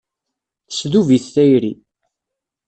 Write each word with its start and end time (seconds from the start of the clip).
Tesdub-it 0.69 1.25
tayri. 1.33 1.73